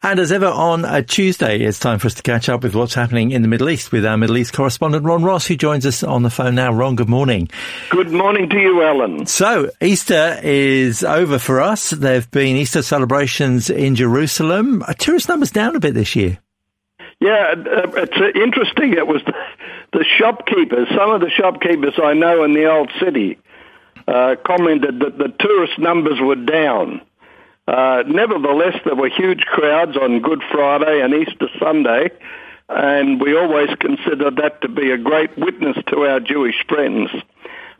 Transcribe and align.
And 0.00 0.20
as 0.20 0.30
ever 0.30 0.46
on 0.46 0.84
a 0.84 1.02
Tuesday, 1.02 1.58
it's 1.58 1.80
time 1.80 1.98
for 1.98 2.06
us 2.06 2.14
to 2.14 2.22
catch 2.22 2.48
up 2.48 2.62
with 2.62 2.76
what's 2.76 2.94
happening 2.94 3.32
in 3.32 3.42
the 3.42 3.48
Middle 3.48 3.68
East 3.68 3.90
with 3.90 4.06
our 4.06 4.16
Middle 4.16 4.36
East 4.36 4.52
correspondent, 4.52 5.04
Ron 5.04 5.24
Ross, 5.24 5.48
who 5.48 5.56
joins 5.56 5.84
us 5.84 6.04
on 6.04 6.22
the 6.22 6.30
phone 6.30 6.54
now. 6.54 6.72
Ron, 6.72 6.94
good 6.94 7.08
morning. 7.08 7.48
Good 7.90 8.12
morning 8.12 8.48
to 8.48 8.60
you, 8.60 8.80
Alan. 8.80 9.26
So, 9.26 9.72
Easter 9.82 10.38
is 10.40 11.02
over 11.02 11.40
for 11.40 11.60
us. 11.60 11.90
There 11.90 12.14
have 12.14 12.30
been 12.30 12.54
Easter 12.54 12.82
celebrations 12.82 13.70
in 13.70 13.96
Jerusalem. 13.96 14.84
Tourist 14.98 15.28
numbers 15.28 15.50
down 15.50 15.74
a 15.74 15.80
bit 15.80 15.94
this 15.94 16.14
year. 16.14 16.38
Yeah, 17.18 17.54
uh, 17.56 17.90
it's 17.96 18.16
uh, 18.16 18.40
interesting. 18.40 18.92
It 18.92 19.08
was 19.08 19.20
the, 19.26 19.34
the, 19.94 20.04
shopkeepers, 20.16 20.86
some 20.96 21.10
of 21.10 21.20
the 21.20 21.30
shopkeepers 21.30 21.94
I 22.00 22.14
know 22.14 22.44
in 22.44 22.54
the 22.54 22.70
old 22.70 22.92
city, 23.00 23.36
uh, 24.06 24.36
commented 24.46 25.00
that 25.00 25.18
the 25.18 25.34
tourist 25.40 25.76
numbers 25.80 26.20
were 26.20 26.36
down. 26.36 27.00
Uh, 27.68 28.02
nevertheless, 28.06 28.80
there 28.86 28.96
were 28.96 29.10
huge 29.10 29.42
crowds 29.42 29.94
on 29.94 30.22
Good 30.22 30.42
Friday 30.50 31.02
and 31.02 31.12
Easter 31.12 31.48
Sunday, 31.60 32.08
and 32.70 33.20
we 33.20 33.36
always 33.36 33.68
consider 33.78 34.30
that 34.30 34.62
to 34.62 34.68
be 34.68 34.90
a 34.90 34.96
great 34.96 35.36
witness 35.36 35.76
to 35.88 36.06
our 36.06 36.18
Jewish 36.18 36.64
friends. 36.66 37.10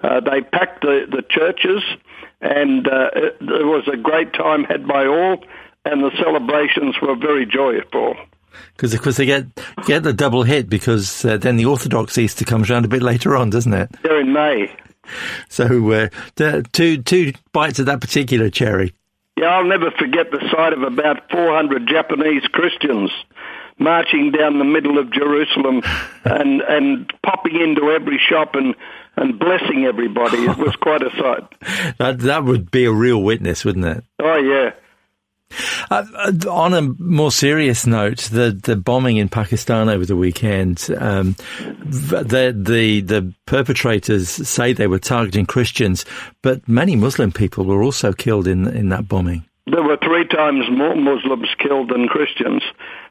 Uh, 0.03 0.21
they 0.21 0.43
packed 0.43 0.83
the, 0.83 1.07
the 1.11 1.23
churches, 1.31 1.83
and 2.43 2.87
uh, 2.87 3.11
it, 3.17 3.39
there 3.41 3.67
was 3.67 3.89
a 3.91 3.97
great 3.97 4.35
time 4.35 4.65
had 4.65 4.87
by 4.87 5.07
all, 5.07 5.43
and 5.87 6.05
the 6.05 6.13
celebrations 6.23 6.95
were 7.01 7.17
very 7.17 7.47
joyful 7.47 8.15
because 8.77 8.93
of 8.93 9.01
course 9.01 9.17
they 9.17 9.27
get 9.27 9.47
get 9.87 10.03
the 10.03 10.13
double 10.13 10.43
hit 10.43 10.69
because 10.69 11.25
uh, 11.25 11.39
then 11.39 11.57
the 11.57 11.65
Orthodox 11.65 12.19
Easter 12.19 12.45
comes 12.45 12.71
around 12.71 12.85
a 12.85 12.89
bit 12.89 13.03
later 13.03 13.37
on, 13.37 13.49
doesn't 13.51 13.73
it? 13.73 13.89
They're 14.03 14.21
in 14.21 14.33
May. 14.33 14.71
So 15.49 15.91
uh, 15.93 16.09
two 16.73 17.03
two 17.03 17.33
bites 17.53 17.79
of 17.79 17.87
that 17.87 18.01
particular 18.01 18.51
cherry. 18.51 18.93
Yeah, 19.39 19.47
I'll 19.47 19.65
never 19.65 19.91
forget 19.93 20.31
the 20.31 20.41
sight 20.51 20.73
of 20.73 20.83
about 20.83 21.31
400 21.31 21.87
Japanese 21.87 22.43
Christians 22.53 23.11
marching 23.79 24.33
down 24.33 24.59
the 24.59 24.65
middle 24.65 24.99
of 24.99 25.13
Jerusalem 25.13 25.83
and 26.25 26.61
and 26.63 27.13
popping 27.25 27.61
into 27.61 27.91
every 27.91 28.19
shop 28.19 28.55
and 28.55 28.75
and 29.17 29.39
blessing 29.39 29.85
everybody. 29.85 30.39
It 30.39 30.59
was 30.59 30.75
quite 30.77 31.03
a 31.03 31.11
sight. 31.11 31.97
that 31.99 32.19
that 32.21 32.45
would 32.45 32.71
be 32.71 32.85
a 32.85 32.93
real 32.93 33.23
witness, 33.23 33.65
wouldn't 33.65 33.85
it? 33.85 34.05
Oh 34.21 34.37
yeah. 34.37 34.71
Uh, 35.91 36.05
uh, 36.15 36.33
on 36.51 36.75
a 36.75 36.83
more 36.99 37.31
serious 37.31 37.87
note, 37.87 38.19
the, 38.31 38.51
the 38.51 38.77
bombing 38.77 39.17
in 39.17 39.29
Pakistan 39.29 39.89
over 39.89 40.05
the 40.05 40.17
weekend, 40.17 40.89
um, 40.99 41.35
the, 41.85 42.55
the, 42.57 43.01
the 43.01 43.35
perpetrators 43.47 44.29
say 44.29 44.73
they 44.73 44.87
were 44.87 44.99
targeting 44.99 45.47
Christians, 45.47 46.05
but 46.43 46.69
many 46.69 46.97
Muslim 46.97 47.33
people 47.33 47.65
were 47.65 47.83
also 47.83 48.13
killed 48.13 48.47
in, 48.47 48.67
in 48.69 48.91
that 48.91 49.09
bombing. 49.09 49.45
There 49.67 49.83
were 49.83 49.99
three 49.99 50.27
times 50.27 50.65
more 50.71 50.95
Muslims 50.95 51.49
killed 51.59 51.91
than 51.91 52.09
Christians. 52.09 52.63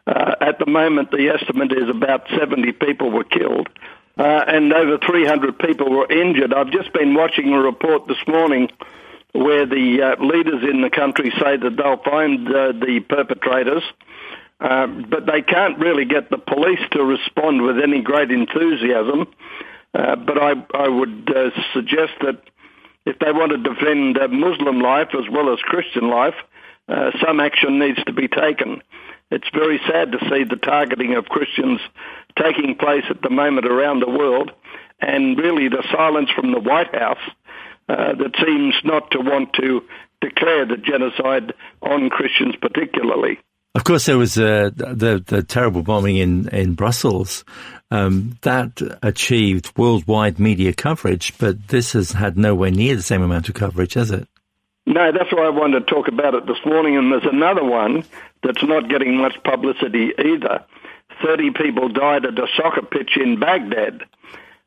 Uh, 0.06 0.36
at 0.42 0.60
the 0.60 0.66
moment, 0.66 1.12
the 1.12 1.30
estimate 1.30 1.72
is 1.72 1.90
about 1.90 2.28
70 2.38 2.72
people 2.74 3.12
were 3.12 3.24
killed. 3.24 3.70
Uh, 4.18 4.44
and 4.48 4.74
over 4.74 4.98
300 4.98 5.60
people 5.60 5.92
were 5.92 6.12
injured. 6.12 6.54
I've 6.54 6.72
just 6.72 6.92
been 6.94 7.14
watching 7.14 7.54
a 7.54 7.60
report 7.60 8.08
this 8.08 8.18
morning 8.28 8.70
where 9.38 9.66
the 9.68 10.02
uh, 10.02 10.24
leaders 10.24 10.64
in 10.64 10.82
the 10.82 10.90
country 10.90 11.32
say 11.40 11.58
that 11.58 11.78
they'll 11.78 12.02
find 12.04 12.48
uh, 12.48 12.72
the 12.72 13.02
perpetrators, 13.08 13.84
uh, 14.60 14.88
but 14.88 15.28
they 15.28 15.42
can't 15.42 15.78
really 15.78 16.06
get 16.06 16.30
the 16.32 16.40
police 16.40 16.80
to 16.92 17.04
respond 17.04 17.62
with 17.62 17.78
any 17.80 18.02
great 18.02 18.32
enthusiasm. 18.32 19.28
Uh, 19.94 20.16
but 20.16 20.42
I, 20.42 20.54
I 20.74 20.88
would 20.88 21.32
uh, 21.36 21.52
suggest 21.74 22.14
that 22.22 22.42
if 23.06 23.20
they 23.20 23.32
want 23.32 23.52
to 23.52 23.58
defend 23.58 24.18
uh, 24.18 24.28
Muslim 24.28 24.80
life 24.80 25.10
as 25.14 25.30
well 25.32 25.54
as 25.54 25.60
Christian 25.60 26.10
life, 26.10 26.36
some 27.22 27.42
action 27.42 27.80
needs 27.80 28.02
to 28.06 28.14
be 28.14 28.30
taken. 28.30 28.82
It's 29.30 29.50
very 29.54 29.80
sad 29.88 30.14
to 30.14 30.20
see 30.30 30.46
the 30.46 30.56
targeting 30.56 31.16
of 31.16 31.26
Christians 31.26 31.82
taking 32.42 32.76
place 32.76 33.04
at 33.10 33.22
the 33.22 33.30
moment 33.30 33.68
around 33.68 34.00
the 34.00 34.10
world, 34.10 34.52
and 35.02 35.38
really 35.38 35.68
the 35.68 35.84
silence 35.92 36.30
from 36.34 36.54
the 36.54 36.62
White 36.62 36.96
House 36.96 37.20
uh, 37.90 38.14
that 38.16 38.36
seems 38.46 38.76
not 38.84 39.12
to 39.12 39.20
want 39.20 39.54
to 39.54 39.84
declare 40.22 40.66
the 40.66 40.78
genocide 40.78 41.54
on 41.82 42.10
Christians 42.10 42.56
particularly. 42.62 43.40
Of 43.76 43.84
course, 43.84 44.08
there 44.08 44.18
was 44.18 44.40
uh, 44.40 44.72
the 44.76 45.24
the 45.24 45.44
terrible 45.44 45.84
bombing 45.84 46.18
in 46.18 46.50
in 46.50 46.74
Brussels 46.74 47.46
um, 47.92 48.38
that 48.42 48.82
achieved 49.04 49.72
worldwide 49.78 50.40
media 50.40 50.74
coverage, 50.74 51.38
but 51.38 51.68
this 51.68 51.94
has 51.94 52.14
had 52.14 52.38
nowhere 52.38 52.72
near 52.72 52.96
the 52.96 53.04
same 53.04 53.22
amount 53.22 53.50
of 53.50 53.56
coverage, 53.56 53.94
has 53.94 54.10
it? 54.10 54.28
No, 54.88 55.12
that's 55.12 55.32
why 55.32 55.46
I 55.46 55.50
wanted 55.50 55.86
to 55.86 55.94
talk 55.94 56.08
about 56.08 56.34
it 56.34 56.48
this 56.48 56.58
morning. 56.66 56.98
And 56.98 57.12
there's 57.12 57.32
another 57.32 57.64
one 57.64 58.04
that's 58.42 58.64
not 58.64 58.90
getting 58.90 59.18
much 59.18 59.36
publicity 59.44 60.12
either. 60.18 60.66
Thirty 61.24 61.52
people 61.52 61.90
died 61.90 62.26
at 62.26 62.40
a 62.40 62.48
soccer 62.56 62.82
pitch 62.82 63.12
in 63.16 63.40
Baghdad, 63.40 64.02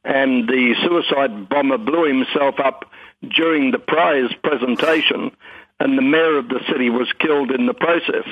and 0.04 0.48
the 0.48 0.74
suicide 0.84 1.48
bomber 1.48 1.78
blew 1.78 2.06
himself 2.06 2.60
up 2.60 2.84
during 3.28 3.70
the 3.70 3.78
prize 3.78 4.30
presentation, 4.42 5.30
and 5.78 5.96
the 5.96 6.02
mayor 6.02 6.36
of 6.38 6.48
the 6.48 6.60
city 6.70 6.90
was 6.90 7.12
killed 7.18 7.50
in 7.50 7.66
the 7.66 7.74
process. 7.74 8.26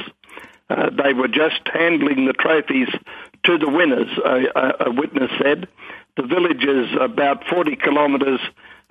Uh, 0.70 0.90
they 0.90 1.14
were 1.14 1.28
just 1.28 1.60
handling 1.72 2.26
the 2.26 2.34
trophies 2.34 2.88
to 3.44 3.58
the 3.58 3.68
winners, 3.68 4.08
a, 4.24 4.86
a, 4.86 4.90
witness 4.90 5.30
said. 5.42 5.66
The 6.16 6.26
village 6.26 6.64
is 6.64 6.88
about 7.00 7.44
40 7.48 7.76
kilometres 7.76 8.40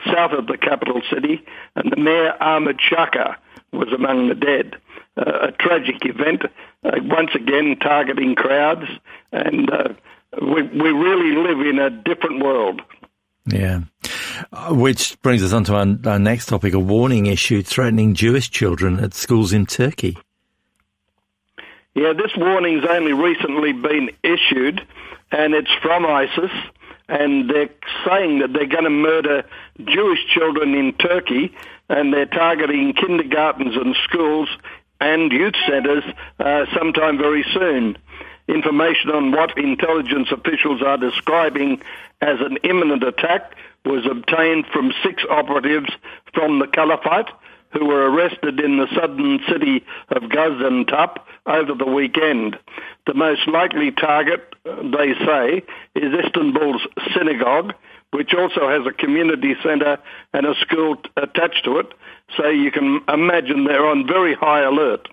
south 0.06 0.32
of 0.32 0.48
the 0.48 0.58
capital 0.58 1.02
city, 1.14 1.44
and 1.76 1.92
the 1.92 2.02
mayor, 2.02 2.34
Ahmed 2.42 2.80
Shaka, 2.82 3.38
was 3.72 3.90
among 3.94 4.30
the 4.30 4.36
dead. 4.36 4.76
Uh, 5.18 5.50
a 5.50 5.52
tragic 5.52 6.06
event, 6.06 6.44
uh, 6.84 6.92
once 7.04 7.32
again 7.36 7.78
targeting 7.82 8.36
crowds, 8.36 8.86
and 9.32 9.70
uh, 9.72 9.90
we, 10.42 10.62
we 10.62 10.90
really 10.90 11.36
live 11.36 11.60
in 11.60 11.80
a 11.80 11.90
different 11.90 12.44
world. 12.44 12.82
Yeah. 13.48 13.82
Uh, 14.52 14.74
which 14.74 15.20
brings 15.22 15.44
us 15.44 15.54
on 15.54 15.64
to 15.66 15.76
our, 15.76 16.12
our 16.12 16.20
next 16.20 16.48
topic 16.48 16.74
a 16.74 16.80
warning 16.80 17.26
issued 17.26 17.66
threatening 17.66 18.14
Jewish 18.14 18.50
children 18.50 19.00
at 19.00 19.14
schools 19.14 19.54
in 19.54 19.66
Turkey. 19.66 20.18
Yeah, 21.96 22.14
this 22.14 22.32
warning's 22.38 22.86
only 22.88 23.14
recently 23.14 23.74
been 23.74 24.12
issued, 24.24 24.86
and 25.32 25.54
it's 25.54 25.72
from 25.82 26.06
ISIS, 26.06 26.52
and 27.10 27.50
they're 27.50 27.70
saying 28.06 28.40
that 28.40 28.54
they're 28.54 28.68
going 28.68 28.84
to 28.84 28.90
murder 28.90 29.44
Jewish 29.84 30.20
children 30.34 30.76
in 30.76 30.94
Turkey, 30.94 31.56
and 31.90 32.14
they're 32.14 32.28
targeting 32.28 32.94
kindergartens 32.94 33.76
and 33.76 33.96
schools 34.04 34.50
and 35.00 35.32
youth 35.32 35.56
centres 35.68 36.04
uh, 36.40 36.66
sometime 36.78 37.18
very 37.18 37.46
soon. 37.54 37.98
Information 38.48 39.10
on 39.12 39.32
what 39.32 39.58
intelligence 39.58 40.30
officials 40.32 40.82
are 40.82 40.98
describing 40.98 41.82
as 42.22 42.40
an 42.40 42.58
imminent 42.64 43.04
attack 43.04 43.56
was 43.88 44.06
obtained 44.10 44.66
from 44.72 44.92
six 45.04 45.24
operatives 45.30 45.90
from 46.34 46.60
the 46.60 46.68
Caliphate 46.68 47.30
who 47.72 47.86
were 47.86 48.10
arrested 48.10 48.60
in 48.60 48.78
the 48.78 48.88
southern 48.96 49.40
city 49.50 49.84
of 50.10 50.24
Gaziantep 50.24 51.18
over 51.46 51.74
the 51.74 51.86
weekend. 51.86 52.58
The 53.06 53.14
most 53.14 53.48
likely 53.48 53.92
target, 53.92 54.54
they 54.64 55.14
say, 55.26 55.64
is 55.96 56.14
Istanbul's 56.14 56.88
synagogue, 57.14 57.74
which 58.12 58.34
also 58.34 58.70
has 58.70 58.86
a 58.88 58.94
community 58.94 59.56
centre 59.62 59.98
and 60.34 60.46
a 60.46 60.56
school 60.62 60.98
attached 61.18 61.66
to 61.66 61.80
it. 61.80 61.94
So 62.38 62.48
you 62.48 62.72
can 62.72 63.02
imagine 63.08 63.66
they're 63.66 63.86
on 63.86 64.08
very 64.08 64.34
high 64.34 64.62
alert. 64.62 65.08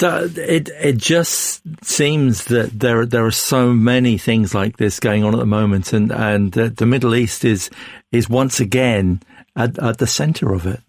It 0.00 0.68
it 0.68 0.96
just 0.96 1.62
seems 1.84 2.44
that 2.46 2.78
there 2.78 3.06
there 3.06 3.24
are 3.24 3.30
so 3.30 3.72
many 3.72 4.18
things 4.18 4.54
like 4.54 4.76
this 4.76 5.00
going 5.00 5.24
on 5.24 5.34
at 5.34 5.38
the 5.38 5.46
moment, 5.46 5.92
and 5.92 6.12
and 6.12 6.52
the 6.52 6.86
Middle 6.86 7.14
East 7.14 7.44
is 7.44 7.70
is 8.12 8.28
once 8.28 8.60
again 8.60 9.20
at, 9.56 9.78
at 9.78 9.98
the 9.98 10.06
centre 10.06 10.52
of 10.52 10.66
it. 10.66 10.80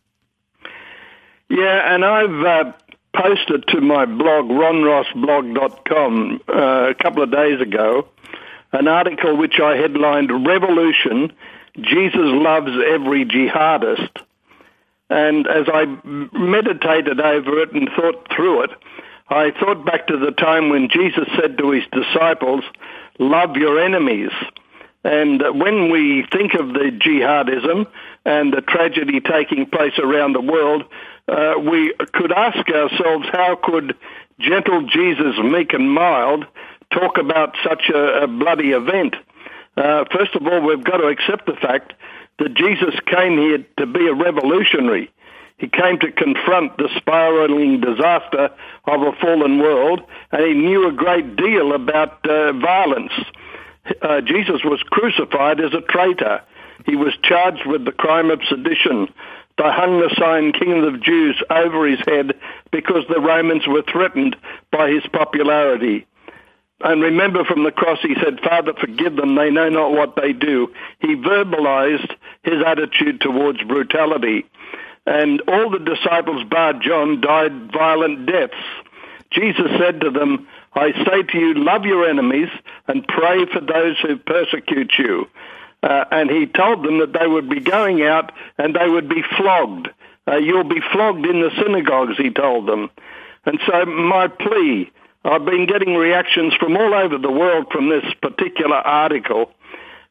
Yeah, 1.50 1.94
and 1.94 2.04
I've 2.04 2.46
uh, 2.46 2.74
posted 3.16 3.68
to 3.70 3.82
my 3.82 4.06
blog 4.06 4.46
ronrossblog.com 4.46 6.42
uh, 6.50 6.90
a 6.90 6.96
couple 6.96 7.24
of 7.24 7.32
days 7.32 7.62
ago 7.62 8.10
an 8.76 8.88
article 8.88 9.38
which 9.38 9.60
I 9.62 9.78
headlined 9.78 10.46
"Revolution: 10.46 11.32
Jesus 11.80 12.16
loves 12.16 12.72
every 12.88 13.26
jihadist." 13.26 14.22
And 15.10 15.48
as 15.48 15.68
I 15.72 15.86
meditated 16.34 17.20
over 17.20 17.60
it 17.60 17.74
and 17.74 17.90
thought 17.96 18.28
through 18.36 18.64
it, 18.64 18.72
I 19.30 19.52
thought 19.52 19.86
back 19.86 20.08
to 20.08 20.18
the 20.18 20.32
time 20.32 20.70
when 20.70 20.90
Jesus 20.90 21.28
said 21.40 21.58
to 21.58 21.72
his 21.72 21.84
disciples, 21.92 22.64
Love 23.20 23.56
your 23.56 23.80
enemies. 23.80 24.32
And 25.04 25.42
when 25.60 25.92
we 25.92 26.26
think 26.32 26.56
of 26.56 26.70
the 26.70 26.92
jihadism 26.92 27.86
and 28.26 28.52
the 28.52 28.62
tragedy 28.62 29.20
taking 29.20 29.68
place 29.68 29.98
around 30.00 30.34
the 30.34 30.42
world, 30.42 30.84
uh, 31.28 31.54
we 31.60 31.94
could 32.14 32.32
ask 32.32 32.68
ourselves 32.70 33.28
how 33.32 33.58
could 33.64 33.96
gentle 34.40 34.88
Jesus, 34.88 35.38
meek 35.44 35.74
and 35.74 35.92
mild, 35.92 36.46
talk 36.92 37.18
about 37.18 37.56
such 37.64 37.90
a, 37.94 38.24
a 38.24 38.28
bloody 38.28 38.72
event? 38.72 39.16
Uh, 39.78 40.06
first 40.12 40.36
of 40.36 40.46
all, 40.48 40.62
we've 40.62 40.84
got 40.84 40.98
to 40.98 41.08
accept 41.08 41.46
the 41.46 41.56
fact 41.62 41.94
that 42.40 42.54
Jesus 42.54 42.96
came 43.06 43.38
here 43.38 43.66
to 43.78 43.86
be 43.86 44.08
a 44.08 44.14
revolutionary. 44.14 45.12
He 45.58 45.68
came 45.68 46.00
to 46.00 46.12
confront 46.12 46.78
the 46.78 46.90
spiraling 46.98 47.80
disaster 47.80 48.50
of 48.86 49.02
a 49.02 49.14
fallen 49.22 49.60
world, 49.60 50.02
and 50.32 50.46
he 50.46 50.54
knew 50.54 50.88
a 50.88 50.92
great 50.92 51.38
deal 51.38 51.74
about 51.74 52.26
uh, 52.28 52.52
violence. 52.54 53.14
Uh, 54.02 54.20
Jesus 54.22 54.62
was 54.66 54.84
crucified 54.84 55.62
as 55.62 55.74
a 55.74 55.82
traitor. 55.82 56.42
He 56.86 56.96
was 56.96 57.14
charged 57.24 57.66
with 57.66 57.86
the 57.86 57.94
crime 57.94 58.32
of 58.32 58.42
sedition. 58.50 59.08
They 59.58 59.72
hung 59.72 60.02
the 60.02 60.14
sign 60.20 60.52
King 60.52 60.84
of 60.84 60.94
the 60.94 61.00
Jews 61.00 61.42
over 61.50 61.88
his 61.88 62.00
head 62.06 62.34
because 62.72 63.06
the 63.08 63.22
Romans 63.22 63.66
were 63.66 63.84
threatened 63.84 64.36
by 64.72 64.90
his 64.90 65.04
popularity. 65.14 66.06
And 66.82 67.02
remember 67.02 67.46
from 67.46 67.64
the 67.64 67.72
cross, 67.72 68.00
he 68.02 68.16
said, 68.16 68.42
Father, 68.42 68.74
forgive 68.74 69.16
them. 69.16 69.36
They 69.36 69.50
know 69.50 69.70
not 69.70 69.92
what 69.92 70.18
they 70.18 70.34
do. 70.34 70.74
He 71.00 71.16
verbalized 71.16 72.14
his 72.46 72.64
attitude 72.66 73.22
towards 73.22 73.62
brutality. 73.64 74.46
And 75.06 75.42
all 75.48 75.70
the 75.70 75.80
disciples, 75.80 76.44
bar 76.46 76.74
John, 76.74 77.22
died 77.22 77.72
violent 77.72 78.26
deaths. 78.26 78.54
Jesus 79.32 79.70
said 79.78 80.02
to 80.02 80.10
them, 80.10 80.48
I 80.74 80.92
say 81.06 81.24
to 81.24 81.38
you, 81.38 81.54
love 81.54 81.86
your 81.86 82.08
enemies 82.10 82.50
and 82.88 83.08
pray 83.08 83.46
for 83.46 83.62
those 83.62 84.00
who 84.00 84.18
persecute 84.18 84.94
you. 84.98 85.28
Uh, 85.84 86.06
and 86.12 86.30
he 86.30 86.48
told 86.48 86.84
them 86.84 87.00
that 87.00 87.14
they 87.14 87.28
would 87.28 87.50
be 87.50 87.60
going 87.60 88.02
out 88.04 88.32
and 88.58 88.76
they 88.76 88.88
would 88.88 89.08
be 89.08 89.24
flogged. 89.38 89.90
Uh, 90.28 90.38
you'll 90.38 90.64
be 90.64 90.82
flogged 90.92 91.26
in 91.26 91.42
the 91.42 91.52
synagogues, 91.62 92.18
he 92.18 92.32
told 92.32 92.68
them. 92.68 92.90
And 93.46 93.60
so 93.68 93.86
my 93.86 94.28
plea 94.28 94.92
I've 95.26 95.44
been 95.44 95.66
getting 95.66 95.96
reactions 95.96 96.54
from 96.54 96.78
all 96.78 96.94
over 96.94 97.18
the 97.18 97.32
world 97.32 97.72
from 97.72 97.90
this 97.90 98.06
particular 98.22 98.76
article. 98.76 99.50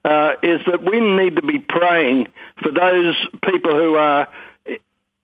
Uh, 0.04 0.34
is 0.42 0.60
that 0.66 0.84
we 0.84 1.00
need 1.00 1.36
to 1.36 1.42
be 1.42 1.58
praying 1.58 2.28
for 2.62 2.70
those 2.70 3.16
people 3.42 3.74
who 3.74 3.94
are 3.94 4.28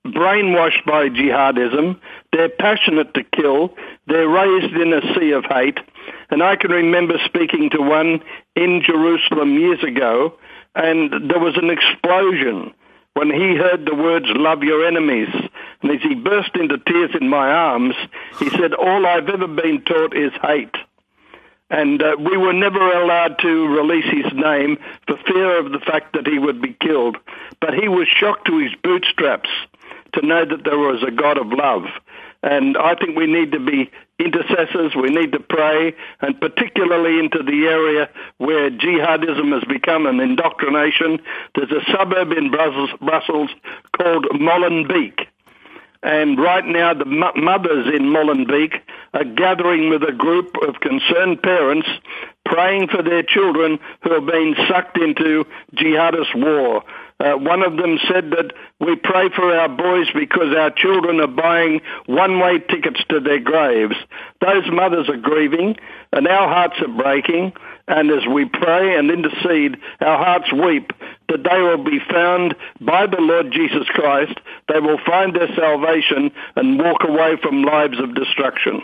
brainwashed 0.06 0.85
by 0.87 1.09
jihadism. 1.11 2.00
They're 2.32 2.49
passionate 2.49 3.12
to 3.15 3.23
kill. 3.25 3.75
They're 4.06 4.29
raised 4.29 4.75
in 4.75 4.93
a 4.93 5.03
sea 5.15 5.32
of 5.32 5.44
hate. 5.44 5.79
And 6.31 6.43
I 6.43 6.56
can 6.56 6.71
remember 6.71 7.19
speaking 7.27 7.69
to 7.71 7.82
one 7.82 8.23
in 8.56 8.82
Jerusalem 8.82 9.59
years 9.59 9.82
ago, 9.85 10.35
and 10.75 11.31
there 11.31 11.41
was 11.41 11.56
an 11.56 11.69
explosion 11.69 12.73
when 13.15 13.31
he 13.31 13.56
heard 13.56 13.85
the 13.85 13.94
words, 13.94 14.27
love 14.29 14.62
your 14.62 14.87
enemies. 14.87 15.29
And 15.82 15.91
as 15.91 16.00
he 16.00 16.15
burst 16.15 16.55
into 16.55 16.79
tears 16.79 17.11
in 17.21 17.29
my 17.29 17.50
arms, 17.50 17.94
he 18.38 18.49
said, 18.50 18.73
all 18.73 19.05
I've 19.05 19.29
ever 19.29 19.49
been 19.49 19.82
taught 19.82 20.17
is 20.17 20.32
hate. 20.43 20.75
And 21.70 22.02
uh, 22.02 22.17
we 22.19 22.37
were 22.37 22.52
never 22.52 22.81
allowed 22.81 23.38
to 23.40 23.69
release 23.69 24.06
his 24.06 24.32
name 24.34 24.76
for 25.06 25.17
fear 25.26 25.58
of 25.58 25.70
the 25.70 25.78
fact 25.78 26.14
that 26.14 26.26
he 26.26 26.38
would 26.38 26.61
be 26.61 26.76
killed. 26.81 27.17
But 27.61 27.75
he 27.75 27.88
was 27.88 28.08
shocked 28.08 28.46
to 28.46 28.58
his 28.58 28.72
bootstraps 28.82 29.49
to 30.14 30.26
know 30.26 30.44
that 30.44 30.64
there 30.64 30.78
was 30.78 31.02
a 31.06 31.12
God 31.12 31.38
of 31.38 31.49
love. 31.52 31.84
And 32.43 32.76
I 32.76 32.94
think 32.94 33.17
we 33.17 33.26
need 33.26 33.52
to 33.52 33.61
be 33.61 33.90
intercessors, 34.19 34.94
we 34.94 35.11
need 35.11 35.32
to 35.32 35.40
pray, 35.40 35.94
and 36.20 36.40
particularly 36.40 37.19
into 37.19 37.43
the 37.43 37.67
area 37.67 38.08
where 38.38 38.70
jihadism 38.70 39.52
has 39.52 39.64
become 39.64 40.06
an 40.06 40.20
indoctrination. 40.20 41.20
There's 41.55 41.70
a 41.70 41.84
suburb 41.93 42.32
in 42.32 42.50
Brussels, 42.50 42.90
Brussels 43.00 43.50
called 43.96 44.26
Molenbeek. 44.32 45.26
And 46.02 46.38
right 46.38 46.64
now, 46.64 46.94
the 46.94 47.05
mothers 47.05 47.87
in 47.94 48.05
Molenbeek 48.06 48.81
are 49.12 49.25
gathering 49.25 49.91
with 49.91 50.03
a 50.03 50.12
group 50.12 50.55
of 50.67 50.81
concerned 50.81 51.43
parents 51.43 51.89
praying 52.45 52.89
for 52.89 53.03
their 53.03 53.23
children 53.23 53.79
who 54.03 54.12
have 54.12 54.27
been 54.27 54.55
sucked 54.69 54.99
into 54.99 55.45
jihadist 55.75 56.35
war. 56.35 56.83
Uh, 57.21 57.35
one 57.35 57.62
of 57.62 57.77
them 57.77 57.99
said 58.09 58.31
that 58.31 58.51
we 58.81 58.97
pray 58.97 59.29
for 59.37 59.55
our 59.55 59.69
boys 59.69 60.07
because 60.15 60.57
our 60.57 60.71
children 60.71 61.21
are 61.21 61.27
buying 61.27 61.83
one-way 62.07 62.59
tickets 62.61 63.01
to 63.11 63.21
their 63.21 63.39
graves. 63.39 63.95
Those 64.41 64.65
mothers 64.73 65.09
are 65.11 65.19
grieving, 65.19 65.77
and 66.13 66.27
our 66.27 66.49
hearts 66.49 66.81
are 66.81 66.89
breaking. 66.89 67.53
And 67.87 68.11
as 68.11 68.27
we 68.27 68.47
pray 68.47 68.97
and 68.97 69.11
intercede, 69.11 69.77
our 70.01 70.17
hearts 70.17 70.51
weep 70.53 70.93
that 71.29 71.45
they 71.45 71.61
will 71.61 71.85
be 71.85 71.99
found 72.11 72.55
by 72.81 73.06
the 73.06 73.21
Lord 73.21 73.53
Jesus 73.53 73.87
Christ. 73.89 74.39
They 74.73 74.81
will 74.81 74.99
find 75.05 75.35
their 75.35 75.55
salvation 75.55 76.31
and 76.56 76.79
walk 76.79 77.05
away 77.05 77.37
from 77.43 77.63
lives 77.63 78.01
of 78.01 78.15
destruction. 78.15 78.83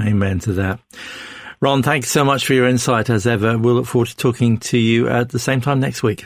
Amen 0.00 0.40
to 0.40 0.52
that. 0.54 0.80
Ron, 1.60 1.82
thanks 1.82 2.10
so 2.10 2.24
much 2.24 2.46
for 2.46 2.54
your 2.54 2.68
insight 2.68 3.08
as 3.08 3.26
ever. 3.26 3.56
We'll 3.56 3.74
look 3.74 3.86
forward 3.86 4.08
to 4.08 4.16
talking 4.16 4.58
to 4.58 4.78
you 4.78 5.08
at 5.08 5.30
the 5.30 5.38
same 5.38 5.60
time 5.60 5.80
next 5.80 6.02
week. 6.02 6.24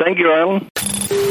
Thank 0.00 0.18
you, 0.18 0.32
Alan. 0.32 0.68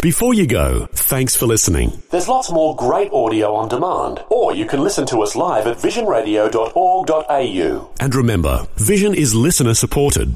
Before 0.01 0.33
you 0.33 0.47
go, 0.47 0.87
thanks 0.93 1.35
for 1.35 1.45
listening. 1.45 2.01
There's 2.11 2.27
lots 2.27 2.51
more 2.51 2.75
great 2.75 3.11
audio 3.11 3.55
on 3.55 3.69
demand, 3.69 4.23
or 4.29 4.53
you 4.53 4.65
can 4.65 4.81
listen 4.81 5.05
to 5.07 5.21
us 5.21 5.35
live 5.35 5.67
at 5.67 5.77
visionradio.org.au. 5.77 7.89
And 7.99 8.15
remember, 8.15 8.67
Vision 8.75 9.13
is 9.13 9.35
listener 9.35 9.73
supported. 9.73 10.35